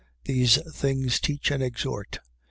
[0.23, 2.21] These things teach and exhort.